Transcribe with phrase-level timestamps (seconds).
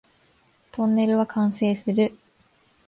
[0.71, 2.17] トンネルは完成する